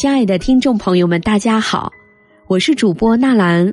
[0.00, 1.92] 亲爱的听众朋友们，大家好，
[2.46, 3.70] 我是主播纳兰，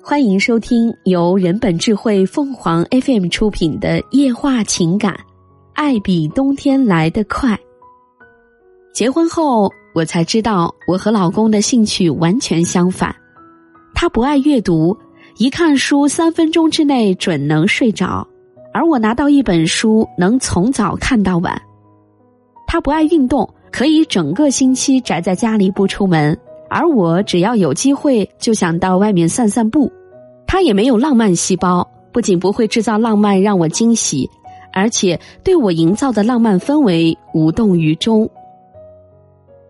[0.00, 5.12] 欢迎收听由人本智慧凤凰 FM 出品的《夜话情感》，
[5.72, 7.58] 爱比冬天来得快。
[8.92, 13.12] 结婚后，我才知道我和老公的兴趣完全相反，
[13.96, 14.96] 他不爱阅读，
[15.38, 18.24] 一看书三分钟之内准能睡着，
[18.72, 21.60] 而我拿到一本书能从早看到晚。
[22.64, 23.52] 他不爱运动。
[23.76, 26.38] 可以整个星期宅在家里不出门，
[26.70, 29.90] 而我只要有机会就想到外面散散步。
[30.46, 34.30] 他也没有浪漫细胞，不仅不会制造浪漫让我惊喜，
[34.72, 38.30] 而且对我营造的浪漫氛围无动于衷。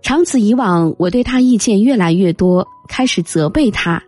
[0.00, 4.00] 长此以往，我对他意见越来越多，开始责备他。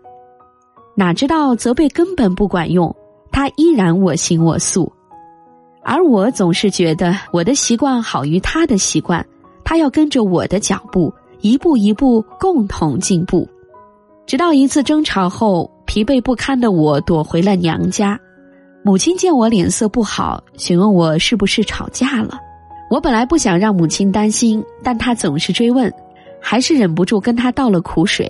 [0.94, 2.94] 哪知道责备根本不管用，
[3.32, 4.92] 他依然我行我素，
[5.82, 9.26] 而我总是觉得我的习惯好于他的习惯。
[9.70, 13.48] 他要跟着我的脚步，一步一步共同进步，
[14.26, 18.18] 直到一次争吵后，疲惫不堪的我躲回了娘家。
[18.82, 22.36] 母亲见我脸色不好，询问我是不是吵架了。
[22.90, 25.88] 我本来不想让母亲担心，但她总是追问，
[26.42, 28.28] 还是忍不住跟她倒了苦水。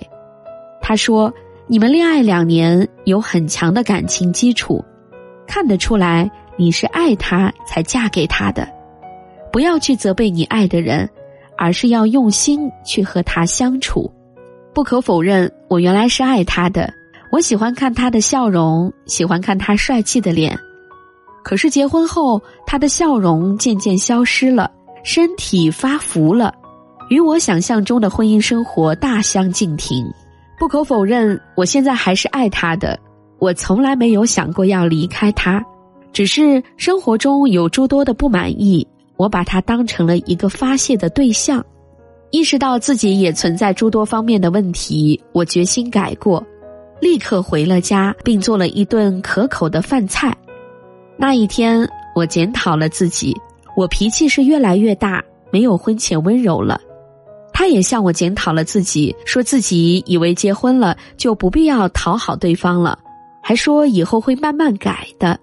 [0.79, 1.33] 她说
[1.65, 4.79] ：“你们恋爱两年，有很强的感情基础，
[5.47, 8.69] 看得出来你是爱他才嫁给他的，
[9.51, 11.09] 不要去责备你爱的人。”
[11.61, 14.11] 而是要用心去和他相处。
[14.73, 16.91] 不可否认，我原来是爱他的。
[17.31, 20.57] 我喜欢看他的笑容，喜欢看他帅气的脸。
[21.43, 24.71] 可是结婚后，他的笑容渐渐消失了，
[25.03, 26.51] 身体发福了，
[27.11, 30.03] 与我想象中的婚姻生活大相径庭。
[30.57, 32.99] 不可否认，我现在还是爱他的。
[33.37, 35.63] 我从来没有想过要离开他，
[36.11, 38.87] 只是生活中有诸多的不满意。
[39.21, 41.63] 我把他当成了一个发泄的对象，
[42.31, 46.43] 意识到自己也存在诸多方面的问题，我决心改过，
[46.99, 50.35] 立刻回了家，并做了一顿可口的饭菜。
[51.17, 53.37] 那一天，我检讨了自己，
[53.77, 56.81] 我脾气是越来越大，没有婚前温柔了。
[57.53, 62.97] 他也向我检讨了自己，说自己以为结婚了就不必要讨好对方了，
[63.43, 65.39] 还说以后会慢慢改的。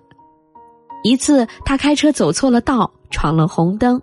[1.04, 2.92] 一次，他开车走错了道。
[3.10, 4.00] 闯了红灯，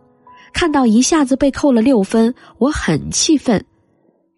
[0.53, 3.63] 看到一下子被扣了六分，我很气愤。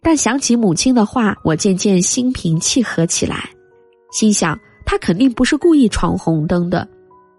[0.00, 3.50] 但想起母亲的话，我渐渐心平气和起来，
[4.12, 6.86] 心想他肯定不是故意闯红灯的，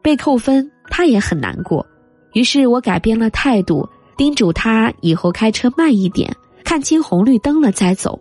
[0.02, 1.86] 被扣分他也很难过。
[2.34, 8.20] 于是我改变了态度，叮嘱他以后开车慢一点，看清红绿灯了再走，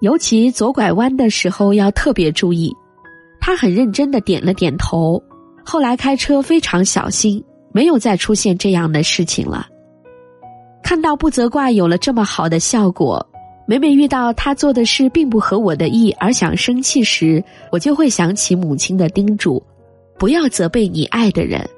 [0.00, 2.74] 尤其左拐弯的时候要特别注意。
[3.40, 5.22] 他很认真的点了点头，
[5.64, 7.42] 后来开车非常小心。
[7.72, 9.66] 没有再出现这样的事情了。
[10.82, 13.24] 看到不责怪有了这么好的效果，
[13.66, 19.62] 每每遇到他做的事并不合我的意而想生气时，我就会想起母亲的叮嘱：
[20.18, 21.68] 不要责备你爱的人。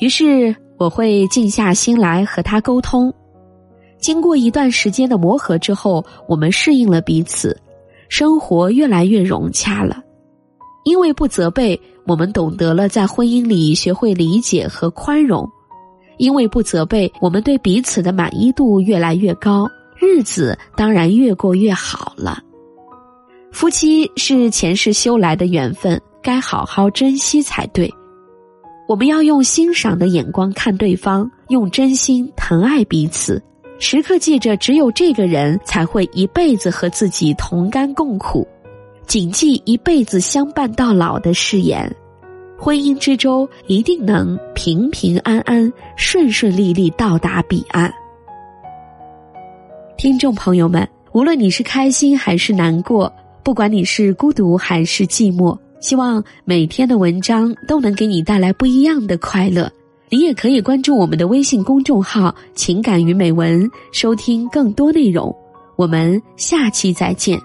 [0.00, 3.12] 于是我会静下心来和他沟通。
[3.98, 7.56] 经过一段时间的磨合之后，我们适应了彼此，
[8.08, 10.02] 生活越来越融洽了。
[10.84, 11.80] 因为不责备。
[12.06, 15.50] 我们懂得了在婚姻里学会理解和宽容，
[16.18, 19.68] 因为不责备，我们对彼此的满意度越来越高，
[19.98, 22.42] 日子当然越过越好了。
[23.50, 27.92] 夫妻是前世修来的缘分，该好好珍惜才对。
[28.86, 33.42] 我们要用欣赏的眼光看对方，用真心疼爱彼此，
[33.80, 38.46] 时刻记着，只有这个人才会一辈子和自己同甘共苦。
[39.06, 41.94] 谨记一辈子相伴到老的誓言，
[42.58, 47.92] 婚姻之舟一定能平平安安、顺顺利利到达彼岸。
[49.96, 53.10] 听众朋友们，无论你是开心还是难过，
[53.44, 59.70] 不管你是孤独还是寂寞，希望每天的文章都能给你带来不一样的快乐。
[60.10, 65.34] 你也可以关注我们的微信公众号“情感与美文”，收听更多内容。
[65.76, 67.40] 我们下期再见。